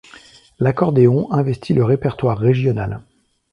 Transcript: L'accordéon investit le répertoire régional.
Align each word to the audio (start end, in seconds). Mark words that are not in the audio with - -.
L'accordéon 0.57 1.31
investit 1.31 1.75
le 1.75 1.83
répertoire 1.85 2.39
régional. 2.39 3.01